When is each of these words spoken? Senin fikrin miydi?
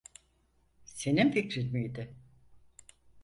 Senin 0.85 1.31
fikrin 1.31 1.73
miydi? 1.73 2.15